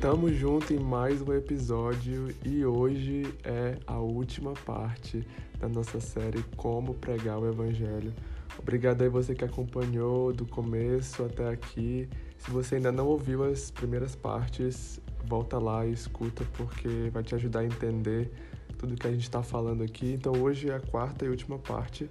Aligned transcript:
Tamo 0.00 0.32
junto 0.32 0.72
em 0.72 0.78
mais 0.78 1.20
um 1.20 1.30
episódio 1.34 2.34
e 2.42 2.64
hoje 2.64 3.34
é 3.44 3.76
a 3.86 3.98
última 3.98 4.54
parte 4.64 5.22
da 5.58 5.68
nossa 5.68 6.00
série 6.00 6.42
Como 6.56 6.94
Pregar 6.94 7.38
o 7.38 7.46
Evangelho. 7.46 8.10
Obrigado 8.58 9.02
aí 9.02 9.10
você 9.10 9.34
que 9.34 9.44
acompanhou 9.44 10.32
do 10.32 10.46
começo 10.46 11.22
até 11.22 11.50
aqui. 11.50 12.08
Se 12.38 12.50
você 12.50 12.76
ainda 12.76 12.90
não 12.90 13.08
ouviu 13.08 13.44
as 13.44 13.70
primeiras 13.70 14.16
partes, 14.16 14.98
volta 15.26 15.58
lá 15.58 15.84
e 15.84 15.92
escuta 15.92 16.46
porque 16.54 17.10
vai 17.12 17.22
te 17.22 17.34
ajudar 17.34 17.60
a 17.60 17.66
entender 17.66 18.32
tudo 18.78 18.96
que 18.96 19.06
a 19.06 19.12
gente 19.12 19.24
está 19.24 19.42
falando 19.42 19.82
aqui. 19.82 20.14
Então 20.14 20.32
hoje 20.32 20.70
é 20.70 20.76
a 20.76 20.80
quarta 20.80 21.26
e 21.26 21.28
última 21.28 21.58
parte 21.58 22.10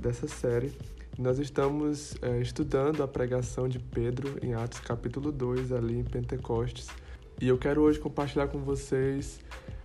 dessa 0.00 0.28
série. 0.28 0.72
Nós 1.18 1.40
estamos 1.40 2.16
é, 2.22 2.40
estudando 2.40 3.02
a 3.02 3.08
pregação 3.08 3.68
de 3.68 3.80
Pedro 3.80 4.38
em 4.40 4.54
Atos 4.54 4.78
capítulo 4.78 5.32
2, 5.32 5.72
ali 5.72 5.98
em 5.98 6.04
Pentecostes. 6.04 6.86
E 7.40 7.48
eu 7.48 7.58
quero 7.58 7.82
hoje 7.82 7.98
compartilhar 7.98 8.46
com 8.46 8.58
vocês 8.60 9.40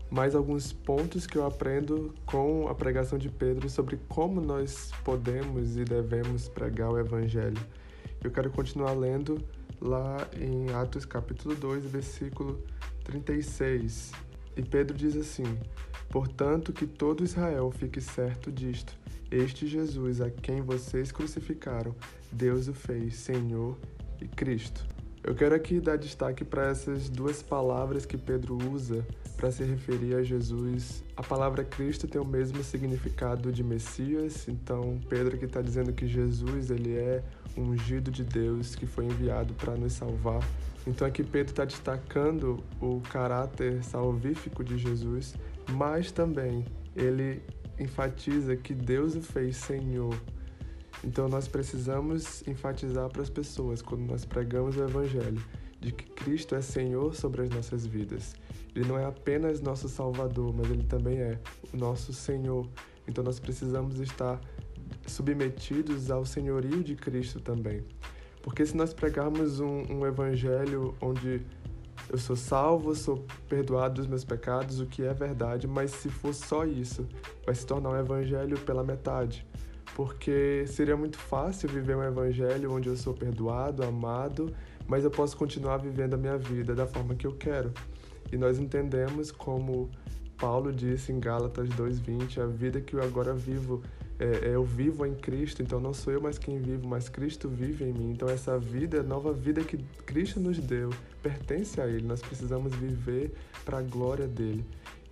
mais 0.09 0.35
alguns 0.35 0.71
pontos 0.71 1.25
que 1.25 1.35
eu 1.35 1.45
aprendo 1.45 2.13
com 2.25 2.67
a 2.67 2.75
pregação 2.75 3.17
de 3.17 3.29
Pedro 3.29 3.69
sobre 3.69 3.99
como 4.07 4.39
nós 4.39 4.91
podemos 5.03 5.75
e 5.75 5.83
devemos 5.83 6.47
pregar 6.47 6.91
o 6.91 6.99
Evangelho. 6.99 7.59
Eu 8.23 8.31
quero 8.31 8.51
continuar 8.51 8.93
lendo 8.93 9.43
lá 9.81 10.17
em 10.39 10.71
Atos 10.73 11.05
capítulo 11.05 11.55
2, 11.55 11.85
versículo 11.85 12.63
36. 13.03 14.11
E 14.55 14.61
Pedro 14.61 14.95
diz 14.95 15.15
assim: 15.15 15.57
Portanto, 16.09 16.71
que 16.71 16.85
todo 16.85 17.23
Israel 17.23 17.71
fique 17.71 17.99
certo 17.99 18.51
disto: 18.51 18.97
este 19.31 19.67
Jesus 19.67 20.21
a 20.21 20.29
quem 20.29 20.61
vocês 20.61 21.11
crucificaram, 21.11 21.95
Deus 22.31 22.67
o 22.67 22.73
fez 22.73 23.15
Senhor 23.15 23.77
e 24.21 24.27
Cristo. 24.27 24.98
Eu 25.21 25.35
quero 25.35 25.53
aqui 25.53 25.81
dar 25.81 25.97
destaque 25.97 26.45
para 26.45 26.67
essas 26.67 27.09
duas 27.09 27.43
palavras 27.43 28.05
que 28.05 28.17
Pedro 28.17 28.57
usa 28.71 29.05
para 29.35 29.51
se 29.51 29.63
referir 29.63 30.15
a 30.15 30.23
Jesus. 30.23 31.03
A 31.15 31.21
palavra 31.21 31.63
Cristo 31.63 32.07
tem 32.07 32.19
o 32.19 32.25
mesmo 32.25 32.63
significado 32.63 33.51
de 33.51 33.63
Messias, 33.63 34.47
então 34.47 34.99
Pedro 35.09 35.35
aqui 35.35 35.45
está 35.45 35.61
dizendo 35.61 35.91
que 35.91 36.07
Jesus 36.07 36.71
ele 36.71 36.95
é 36.95 37.21
um 37.57 37.63
ungido 37.71 38.09
de 38.09 38.23
Deus 38.23 38.75
que 38.75 38.85
foi 38.85 39.05
enviado 39.05 39.53
para 39.55 39.75
nos 39.75 39.93
salvar. 39.93 40.41
Então 40.87 41.05
aqui 41.05 41.21
Pedro 41.23 41.51
está 41.51 41.65
destacando 41.65 42.63
o 42.81 43.01
caráter 43.11 43.83
salvífico 43.83 44.63
de 44.63 44.77
Jesus, 44.77 45.35
mas 45.71 46.11
também 46.11 46.65
ele 46.95 47.41
enfatiza 47.77 48.55
que 48.55 48.73
Deus 48.73 49.15
o 49.15 49.21
fez 49.21 49.57
Senhor. 49.57 50.15
Então 51.03 51.27
nós 51.29 51.47
precisamos 51.47 52.45
enfatizar 52.47 53.09
para 53.09 53.21
as 53.21 53.29
pessoas 53.29 53.81
quando 53.81 54.01
nós 54.01 54.25
pregamos 54.25 54.75
o 54.77 54.83
evangelho 54.83 55.41
de 55.79 55.91
que 55.91 56.05
Cristo 56.11 56.55
é 56.55 56.61
Senhor 56.61 57.15
sobre 57.15 57.43
as 57.43 57.49
nossas 57.49 57.85
vidas. 57.85 58.35
Ele 58.75 58.87
não 58.87 58.97
é 58.97 59.05
apenas 59.05 59.61
nosso 59.61 59.87
Salvador, 59.87 60.53
mas 60.53 60.69
ele 60.69 60.83
também 60.83 61.19
é 61.19 61.39
o 61.73 61.77
nosso 61.77 62.13
Senhor. 62.13 62.67
Então 63.07 63.23
nós 63.23 63.39
precisamos 63.39 63.99
estar 63.99 64.39
submetidos 65.07 66.11
ao 66.11 66.25
senhorio 66.25 66.83
de 66.83 66.95
Cristo 66.95 67.39
também. 67.39 67.83
Porque 68.41 68.65
se 68.65 68.75
nós 68.75 68.93
pregarmos 68.93 69.59
um, 69.59 69.83
um 69.89 70.05
evangelho 70.05 70.95
onde 71.01 71.41
eu 72.09 72.17
sou 72.17 72.35
salvo, 72.35 72.95
sou 72.95 73.25
perdoado 73.47 73.95
dos 73.95 74.07
meus 74.07 74.23
pecados, 74.23 74.79
o 74.79 74.85
que 74.85 75.03
é 75.03 75.13
verdade, 75.13 75.67
mas 75.67 75.91
se 75.91 76.09
for 76.09 76.33
só 76.33 76.65
isso, 76.65 77.07
vai 77.45 77.53
se 77.53 77.65
tornar 77.65 77.91
um 77.91 77.99
evangelho 77.99 78.57
pela 78.59 78.83
metade. 78.83 79.45
Porque 79.99 80.63
seria 80.65 80.95
muito 80.95 81.17
fácil 81.17 81.67
viver 81.67 81.93
um 81.93 82.01
evangelho 82.01 82.71
onde 82.71 82.87
eu 82.87 82.95
sou 82.95 83.13
perdoado, 83.13 83.83
amado, 83.83 84.55
mas 84.87 85.03
eu 85.03 85.11
posso 85.11 85.35
continuar 85.35 85.75
vivendo 85.75 86.13
a 86.13 86.17
minha 86.17 86.37
vida 86.37 86.73
da 86.73 86.87
forma 86.87 87.15
que 87.15 87.27
eu 87.27 87.33
quero. 87.33 87.73
E 88.31 88.37
nós 88.37 88.59
entendemos 88.59 89.29
como 89.29 89.89
Paulo 90.37 90.71
disse 90.71 91.11
em 91.11 91.19
Gálatas 91.19 91.67
2:20, 91.71 92.39
a 92.39 92.45
vida 92.45 92.79
que 92.79 92.93
eu 92.93 93.03
agora 93.03 93.33
vivo 93.33 93.83
é, 94.17 94.51
é, 94.51 94.55
eu 94.55 94.63
vivo 94.63 95.05
em 95.05 95.15
Cristo, 95.15 95.61
então 95.61 95.81
não 95.81 95.93
sou 95.93 96.13
eu 96.13 96.21
mais 96.21 96.37
quem 96.37 96.59
vivo, 96.59 96.87
mas 96.87 97.09
Cristo 97.09 97.49
vive 97.49 97.83
em 97.83 97.91
mim. 97.91 98.11
Então 98.11 98.29
essa 98.29 98.57
vida, 98.57 99.03
nova 99.03 99.33
vida 99.33 99.61
que 99.65 99.77
Cristo 100.05 100.39
nos 100.39 100.59
deu, 100.59 100.91
pertence 101.21 101.81
a 101.81 101.87
Ele. 101.87 102.07
Nós 102.07 102.21
precisamos 102.21 102.73
viver 102.73 103.33
para 103.65 103.79
a 103.79 103.81
glória 103.81 104.29
dele. 104.29 104.65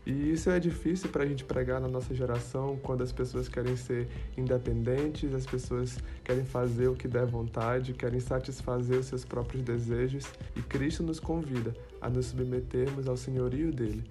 E 0.09 0.31
isso 0.31 0.50
é 0.50 0.57
difícil 0.57 1.09
para 1.09 1.25
a 1.25 1.28
gente 1.28 1.44
pregar 1.44 1.81
na 1.81 1.88
nossa 1.90 2.16
geração, 2.16 2.79
quando 2.81 3.03
as 3.03 3.12
pessoas 3.12 3.50
querem 3.50 3.75
ser 3.75 4.07
independentes, 4.38 5.35
as 5.35 5.45
pessoas 5.45 6.00
querem 6.23 6.45
fazer 6.45 6.88
o 6.88 6.95
que 6.95 7.09
der 7.09 7.25
vontade, 7.25 7.91
querem 7.91 8.22
satisfazer 8.22 9.00
os 9.00 9.07
seus 9.07 9.25
próprios 9.25 9.62
desejos. 9.63 10.23
E 10.56 10.62
Cristo 10.62 11.03
nos 11.03 11.19
convida 11.19 11.75
a 12.00 12.09
nos 12.09 12.28
submetermos 12.28 13.06
ao 13.06 13.18
senhorio 13.18 13.69
dele 13.69 14.01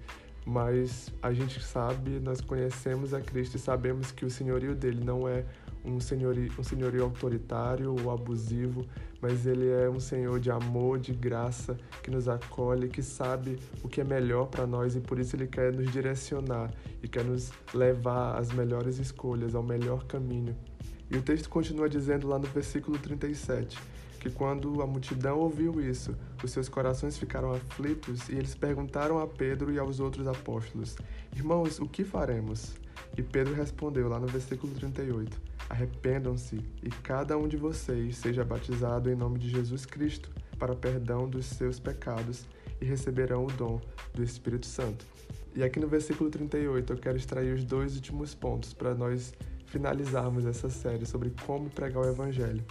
mas 0.47 1.09
a 1.21 1.33
gente 1.33 1.61
sabe, 1.61 2.21
nós 2.21 2.39
conhecemos 2.39 3.13
a 3.13 3.19
Cristo 3.19 3.55
e 3.55 3.59
sabemos 3.59 4.13
que 4.13 4.23
o 4.23 4.29
senhorio 4.29 4.73
dele 4.73 5.03
não 5.03 5.27
é 5.27 5.43
um 5.83 5.99
senhorio, 5.99 6.49
um 6.57 6.63
senhorio 6.63 7.03
autoritário 7.03 7.93
ou 7.93 8.09
abusivo, 8.09 8.85
mas 9.21 9.45
ele 9.45 9.69
é 9.69 9.89
um 9.89 9.99
senhor 9.99 10.39
de 10.39 10.49
amor, 10.49 10.99
de 10.99 11.11
graça, 11.11 11.77
que 12.01 12.09
nos 12.09 12.29
acolhe, 12.29 12.87
que 12.87 13.03
sabe 13.03 13.59
o 13.83 13.89
que 13.89 13.99
é 13.99 14.05
melhor 14.05 14.45
para 14.45 14.65
nós 14.65 14.95
e 14.95 15.01
por 15.01 15.19
isso 15.19 15.35
ele 15.35 15.47
quer 15.47 15.73
nos 15.73 15.91
direcionar 15.91 16.71
e 17.03 17.09
quer 17.09 17.25
nos 17.25 17.51
levar 17.73 18.37
às 18.37 18.49
melhores 18.53 18.99
escolhas, 18.99 19.53
ao 19.53 19.63
melhor 19.63 20.05
caminho. 20.05 20.55
E 21.11 21.17
o 21.17 21.21
texto 21.21 21.49
continua 21.49 21.89
dizendo 21.89 22.25
lá 22.25 22.39
no 22.39 22.47
versículo 22.47 22.97
37 22.97 23.77
que 24.17 24.29
quando 24.29 24.81
a 24.81 24.87
multidão 24.87 25.39
ouviu 25.39 25.79
isso, 25.81 26.15
os 26.43 26.51
seus 26.51 26.67
corações 26.67 27.17
ficaram 27.17 27.51
aflitos 27.51 28.27
e 28.29 28.33
eles 28.33 28.55
perguntaram 28.55 29.19
a 29.19 29.27
Pedro 29.27 29.71
e 29.71 29.79
aos 29.79 29.99
outros 29.99 30.27
apóstolos: 30.27 30.95
Irmãos, 31.35 31.79
o 31.79 31.87
que 31.87 32.03
faremos? 32.03 32.73
E 33.17 33.23
Pedro 33.23 33.53
respondeu 33.53 34.07
lá 34.07 34.19
no 34.19 34.27
versículo 34.27 34.73
38: 34.73 35.39
Arrependam-se 35.69 36.59
e 36.83 36.89
cada 36.89 37.37
um 37.37 37.47
de 37.47 37.57
vocês 37.57 38.17
seja 38.17 38.43
batizado 38.43 39.09
em 39.09 39.15
nome 39.15 39.39
de 39.39 39.49
Jesus 39.49 39.85
Cristo 39.85 40.31
para 40.57 40.75
perdão 40.75 41.29
dos 41.29 41.45
seus 41.45 41.79
pecados 41.79 42.45
e 42.81 42.85
receberão 42.85 43.45
o 43.45 43.51
dom 43.51 43.79
do 44.13 44.23
Espírito 44.23 44.65
Santo. 44.65 45.05
E 45.55 45.63
aqui 45.63 45.79
no 45.79 45.87
versículo 45.87 46.29
38 46.29 46.93
eu 46.93 46.97
quero 46.97 47.17
extrair 47.17 47.53
os 47.53 47.63
dois 47.63 47.95
últimos 47.95 48.35
pontos 48.35 48.73
para 48.73 48.93
nós 48.93 49.33
finalizarmos 49.65 50.45
essa 50.45 50.69
série 50.69 51.05
sobre 51.05 51.31
como 51.45 51.69
pregar 51.69 52.03
o 52.03 52.09
Evangelho. 52.09 52.63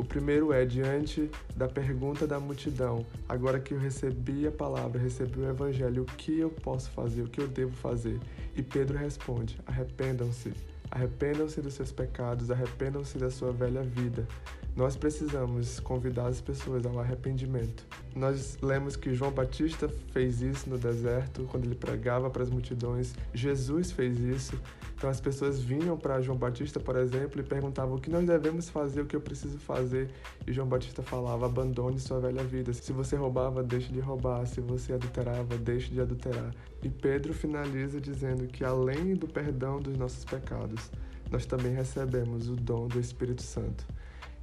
O 0.00 0.04
primeiro 0.04 0.50
é 0.50 0.64
diante 0.64 1.30
da 1.54 1.68
pergunta 1.68 2.26
da 2.26 2.40
multidão, 2.40 3.04
agora 3.28 3.60
que 3.60 3.74
eu 3.74 3.78
recebi 3.78 4.46
a 4.46 4.50
palavra, 4.50 4.98
recebi 4.98 5.40
o 5.40 5.50
evangelho, 5.50 6.04
o 6.04 6.06
que 6.06 6.38
eu 6.38 6.48
posso 6.48 6.90
fazer, 6.92 7.20
o 7.20 7.28
que 7.28 7.38
eu 7.38 7.46
devo 7.46 7.76
fazer? 7.76 8.18
E 8.56 8.62
Pedro 8.62 8.96
responde: 8.96 9.60
arrependam-se, 9.66 10.54
arrependam-se 10.90 11.60
dos 11.60 11.74
seus 11.74 11.92
pecados, 11.92 12.50
arrependam-se 12.50 13.18
da 13.18 13.30
sua 13.30 13.52
velha 13.52 13.82
vida. 13.82 14.26
Nós 14.74 14.96
precisamos 14.96 15.78
convidar 15.80 16.28
as 16.28 16.40
pessoas 16.40 16.86
ao 16.86 16.98
arrependimento. 16.98 17.86
Nós 18.14 18.58
lemos 18.60 18.96
que 18.96 19.14
João 19.14 19.30
Batista 19.30 19.88
fez 20.12 20.42
isso 20.42 20.68
no 20.68 20.76
deserto, 20.76 21.44
quando 21.50 21.64
ele 21.64 21.74
pregava 21.74 22.28
para 22.28 22.42
as 22.42 22.50
multidões. 22.50 23.14
Jesus 23.32 23.92
fez 23.92 24.18
isso. 24.18 24.58
Então 24.96 25.08
as 25.08 25.20
pessoas 25.20 25.60
vinham 25.60 25.96
para 25.96 26.20
João 26.20 26.36
Batista, 26.36 26.80
por 26.80 26.96
exemplo, 26.96 27.40
e 27.40 27.44
perguntavam 27.44 27.96
o 27.96 28.00
que 28.00 28.10
nós 28.10 28.26
devemos 28.26 28.68
fazer, 28.68 29.00
o 29.00 29.06
que 29.06 29.16
eu 29.16 29.20
preciso 29.20 29.58
fazer. 29.58 30.10
E 30.46 30.52
João 30.52 30.66
Batista 30.66 31.02
falava: 31.02 31.46
abandone 31.46 31.98
sua 32.00 32.20
velha 32.20 32.42
vida. 32.42 32.72
Se 32.72 32.92
você 32.92 33.16
roubava, 33.16 33.62
deixe 33.62 33.92
de 33.92 34.00
roubar. 34.00 34.44
Se 34.46 34.60
você 34.60 34.92
adulterava, 34.92 35.56
deixe 35.56 35.90
de 35.90 36.00
adulterar. 36.00 36.54
E 36.82 36.88
Pedro 36.88 37.32
finaliza 37.32 38.00
dizendo 38.00 38.46
que 38.48 38.64
além 38.64 39.14
do 39.14 39.28
perdão 39.28 39.80
dos 39.80 39.96
nossos 39.96 40.24
pecados, 40.24 40.90
nós 41.30 41.46
também 41.46 41.72
recebemos 41.72 42.48
o 42.48 42.56
dom 42.56 42.88
do 42.88 42.98
Espírito 42.98 43.42
Santo. 43.42 43.86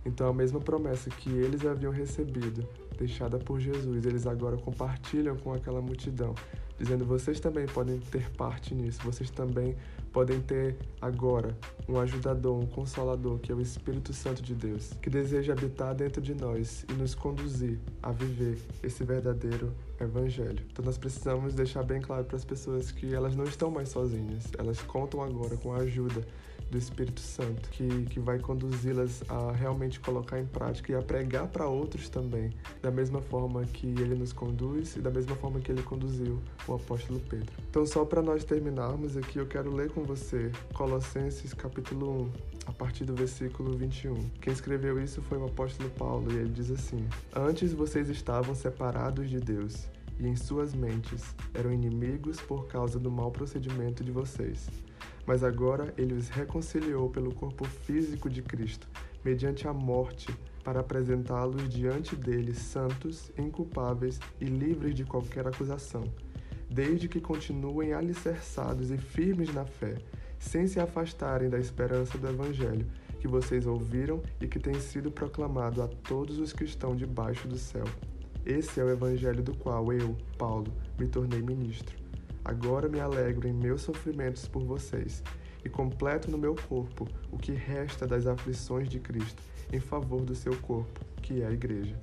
Então, 0.05 0.29
a 0.29 0.34
mesma 0.34 0.61
promessa 0.61 1.09
que 1.09 1.29
eles 1.29 1.66
haviam 1.66 1.91
recebido, 1.91 2.66
deixada 2.97 3.38
por 3.38 3.59
Jesus, 3.59 4.05
eles 4.05 4.26
agora 4.26 4.58
compartilham 4.58 5.35
com 5.38 5.53
aquela 5.53 5.82
multidão, 5.82 6.34
dizendo: 6.78 7.05
vocês 7.05 7.40
também 7.40 7.66
podem 7.67 7.99
ter 7.99 8.29
parte 8.32 8.73
nisso, 8.73 8.99
vocês 9.03 9.29
também 9.29 9.76
podem 10.11 10.41
ter 10.41 10.78
agora 10.99 11.55
um 11.88 11.99
ajudador, 11.99 12.58
um 12.58 12.66
consolador, 12.66 13.40
que 13.40 13.52
é 13.52 13.55
o 13.55 13.61
Espírito 13.61 14.14
Santo 14.14 14.41
de 14.41 14.55
Deus, 14.55 14.94
que 15.02 15.09
deseja 15.09 15.53
habitar 15.53 15.94
dentro 15.94 16.22
de 16.22 16.34
nós 16.34 16.85
e 16.90 16.94
nos 16.94 17.14
conduzir 17.14 17.79
a 18.02 18.11
viver 18.11 18.58
esse 18.82 19.03
verdadeiro 19.03 19.72
evangelho. 19.99 20.64
Então 20.72 20.84
nós 20.84 20.97
precisamos 20.97 21.53
deixar 21.53 21.84
bem 21.84 22.02
claro 22.02 22.26
para 22.26 22.35
as 22.35 22.46
pessoas 22.46 22.91
que 22.91 23.14
elas 23.14 23.35
não 23.35 23.46
estão 23.46 23.72
mais 23.72 23.90
sozinhas, 23.90 24.46
elas 24.58 24.82
contam 24.82 25.22
agora 25.22 25.58
com 25.58 25.73
a 25.73 25.78
ajuda 25.78 26.23
do 26.70 26.78
Espírito 26.78 27.22
Santo, 27.22 27.70
que, 27.70 28.05
que 28.05 28.20
vai 28.20 28.40
conduzi-las 28.40 29.23
a 29.29 29.52
realmente 29.52 29.99
colocar 29.99 30.40
em 30.40 30.46
prática 30.46 30.91
e 30.91 30.96
a 30.96 31.02
pregar 31.02 31.47
para 31.47 31.67
outros 31.67 32.09
também, 32.09 32.52
da 32.82 32.91
mesma 32.91 33.22
forma 33.22 33.64
que 33.66 33.88
ele 33.88 34.16
nos 34.16 34.34
conduz 34.34 34.96
e 34.96 34.99
da 34.99 35.09
mesma 35.09 35.35
forma 35.35 35.59
que 35.59 35.72
ele 35.72 35.82
conduziu 35.82 36.41
o 36.67 36.73
apóstolo 36.73 37.20
Pedro. 37.29 37.53
Então, 37.70 37.85
só 37.85 38.03
para 38.03 38.22
nós 38.22 38.43
terminarmos 38.43 39.16
aqui, 39.16 39.38
eu 39.38 39.46
quero 39.46 39.73
ler 39.73 39.90
com 39.91 40.03
você 40.03 40.52
Colossenses 40.73 41.53
capítulo 41.53 42.23
1, 42.23 42.32
a 42.67 42.73
partir 42.73 43.05
do 43.05 43.16
versículo 43.16 43.78
21. 43.78 44.16
Quem 44.41 44.52
escreveu 44.52 45.02
isso 45.02 45.22
foi 45.22 45.38
o 45.38 45.46
apóstolo 45.46 45.90
Paulo 45.91 46.32
e 46.32 46.35
ele 46.35 46.50
diz 46.50 46.70
assim: 46.70 47.08
Antes 47.34 47.73
vocês 47.73 48.09
estavam 48.09 48.53
separados 48.53 49.29
de 49.29 49.40
Deus 49.40 49.86
e 50.19 50.28
em 50.28 50.35
suas 50.35 50.73
mentes 50.73 51.35
eram 51.53 51.72
inimigos 51.72 52.40
por 52.40 52.67
causa 52.67 52.99
do 52.99 53.11
mau 53.11 53.31
procedimento 53.31 54.03
de 54.03 54.11
vocês. 54.11 54.69
Mas 55.25 55.43
agora 55.43 55.93
ele 55.97 56.14
os 56.14 56.29
reconciliou 56.29 57.09
pelo 57.09 57.34
corpo 57.34 57.66
físico 57.66 58.29
de 58.29 58.41
Cristo, 58.41 58.87
mediante 59.23 59.67
a 59.67 59.73
morte, 59.73 60.28
para 60.64 60.79
apresentá-los 60.79 61.67
diante 61.69 62.16
dele 62.16 62.53
santos, 62.53 63.31
inculpáveis 63.37 64.19
e 64.40 64.46
livres 64.46 64.96
de 64.96 65.03
qualquer 65.03 65.47
acusação, 65.47 66.03
desde 66.69 67.08
que 67.08 67.22
continuem 67.22 67.93
alicerçados 67.93 68.91
e 68.91 68.97
firmes 68.97 69.53
na 69.53 69.66
fé, 69.66 69.96
sem 70.40 70.67
se 70.67 70.79
afastarem 70.79 71.49
da 71.49 71.59
esperança 71.59 72.17
do 72.17 72.28
Evangelho 72.28 72.85
que 73.19 73.28
vocês 73.28 73.66
ouviram 73.66 74.22
e 74.40 74.47
que 74.47 74.59
tem 74.59 74.75
sido 74.79 75.11
proclamado 75.11 75.81
a 75.81 75.87
todos 75.87 76.40
os 76.40 76.53
que 76.53 76.64
estão 76.64 76.96
debaixo 76.96 77.47
do 77.47 77.58
céu. 77.58 77.85
Esse 78.49 78.79
é 78.79 78.84
o 78.85 78.90
Evangelho 78.90 79.44
do 79.44 79.53
qual 79.58 79.91
eu, 79.91 80.16
Paulo, 80.38 80.72
me 80.97 81.05
tornei 81.05 81.41
ministro. 81.41 81.97
Agora 82.46 82.88
me 82.88 82.97
alegro 82.97 83.46
em 83.46 83.52
meus 83.52 83.82
sofrimentos 83.82 84.47
por 84.47 84.64
vocês 84.64 85.22
e 85.66 85.67
completo 85.67 86.32
no 86.32 86.38
meu 86.38 86.55
corpo 86.55 87.05
o 87.29 87.38
que 87.38 87.52
resta 87.52 88.08
das 88.08 88.26
aflições 88.26 88.88
de 88.88 89.02
Cristo 89.02 89.44
em 89.70 89.82
favor 89.82 90.22
do 90.22 90.34
seu 90.34 90.55
corpo, 90.61 91.02
que 91.22 91.41
é 91.41 91.46
a 91.47 91.52
Igreja. 91.52 91.99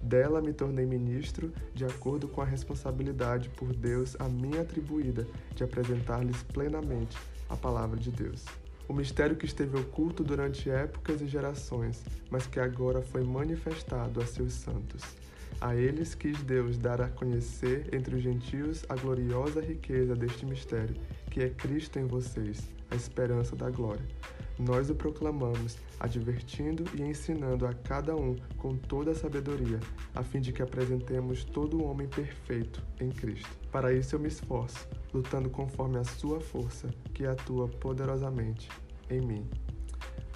Dela 0.00 0.40
me 0.40 0.52
tornei 0.52 0.86
ministro 0.86 1.52
de 1.74 1.84
acordo 1.84 2.28
com 2.28 2.40
a 2.40 2.44
responsabilidade 2.44 3.48
por 3.48 3.74
Deus 3.74 4.14
a 4.20 4.28
mim 4.28 4.58
atribuída 4.58 5.26
de 5.56 5.64
apresentar-lhes 5.64 6.40
plenamente 6.44 7.18
a 7.48 7.56
palavra 7.56 7.98
de 7.98 8.12
Deus. 8.12 8.44
O 8.86 8.92
mistério 8.92 9.34
que 9.34 9.44
esteve 9.44 9.76
oculto 9.76 10.22
durante 10.22 10.70
épocas 10.70 11.20
e 11.20 11.26
gerações, 11.26 12.04
mas 12.30 12.46
que 12.46 12.60
agora 12.60 13.02
foi 13.02 13.24
manifestado 13.24 14.22
a 14.22 14.26
seus 14.26 14.52
santos. 14.52 15.02
A 15.60 15.76
eles 15.76 16.14
quis 16.14 16.42
Deus 16.42 16.78
dar 16.78 17.02
a 17.02 17.08
conhecer 17.08 17.94
entre 17.94 18.16
os 18.16 18.22
gentios 18.22 18.82
a 18.88 18.94
gloriosa 18.94 19.60
riqueza 19.60 20.16
deste 20.16 20.46
mistério, 20.46 20.96
que 21.30 21.42
é 21.42 21.50
Cristo 21.50 21.98
em 21.98 22.06
vocês, 22.06 22.66
a 22.90 22.96
esperança 22.96 23.54
da 23.54 23.68
glória. 23.68 24.04
Nós 24.58 24.88
o 24.88 24.94
proclamamos, 24.94 25.76
advertindo 25.98 26.84
e 26.94 27.02
ensinando 27.02 27.66
a 27.66 27.74
cada 27.74 28.16
um 28.16 28.36
com 28.56 28.74
toda 28.74 29.10
a 29.10 29.14
sabedoria, 29.14 29.78
a 30.14 30.22
fim 30.22 30.40
de 30.40 30.50
que 30.50 30.62
apresentemos 30.62 31.44
todo 31.44 31.78
o 31.78 31.84
homem 31.84 32.08
perfeito 32.08 32.82
em 32.98 33.10
Cristo. 33.10 33.50
Para 33.70 33.92
isso 33.92 34.14
eu 34.14 34.20
me 34.20 34.28
esforço, 34.28 34.88
lutando 35.12 35.50
conforme 35.50 35.98
a 35.98 36.04
sua 36.04 36.40
força, 36.40 36.88
que 37.12 37.26
atua 37.26 37.68
poderosamente 37.68 38.66
em 39.10 39.20
mim. 39.20 39.46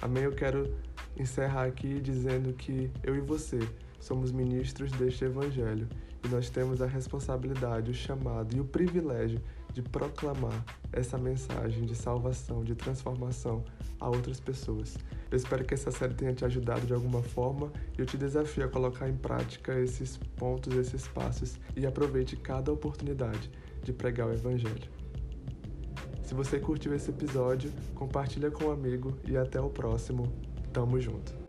Amém. 0.01 0.23
Eu 0.23 0.33
quero 0.33 0.71
encerrar 1.17 1.65
aqui 1.65 1.99
dizendo 1.99 2.53
que 2.53 2.91
eu 3.03 3.15
e 3.15 3.21
você 3.21 3.59
somos 4.05 4.31
ministros 4.31 4.91
deste 4.91 5.25
Evangelho 5.25 5.87
e 6.23 6.27
nós 6.27 6.47
temos 6.47 6.79
a 6.79 6.85
responsabilidade, 6.85 7.89
o 7.89 7.93
chamado 7.93 8.55
e 8.55 8.59
o 8.59 8.63
privilégio 8.63 9.41
de 9.73 9.81
proclamar 9.81 10.63
essa 10.93 11.17
mensagem 11.17 11.85
de 11.85 11.95
salvação, 11.95 12.63
de 12.63 12.75
transformação 12.75 13.65
a 13.99 14.07
outras 14.07 14.39
pessoas. 14.39 14.95
Eu 15.31 15.37
espero 15.37 15.65
que 15.65 15.73
essa 15.73 15.89
série 15.89 16.13
tenha 16.13 16.33
te 16.33 16.45
ajudado 16.45 16.85
de 16.85 16.93
alguma 16.93 17.23
forma 17.23 17.71
e 17.97 18.01
eu 18.01 18.05
te 18.05 18.15
desafio 18.15 18.65
a 18.65 18.69
colocar 18.69 19.09
em 19.09 19.17
prática 19.17 19.77
esses 19.79 20.17
pontos, 20.37 20.75
esses 20.75 21.07
passos 21.07 21.59
e 21.75 21.85
aproveite 21.85 22.35
cada 22.37 22.71
oportunidade 22.71 23.49
de 23.83 23.91
pregar 23.91 24.27
o 24.27 24.33
Evangelho. 24.33 24.87
Se 26.21 26.35
você 26.35 26.59
curtiu 26.59 26.93
esse 26.93 27.09
episódio, 27.09 27.71
compartilha 27.95 28.51
com 28.51 28.65
um 28.65 28.71
amigo 28.71 29.17
e 29.27 29.35
até 29.35 29.59
o 29.59 29.69
próximo. 29.69 30.31
Tamo 30.71 30.99
junto! 30.99 31.44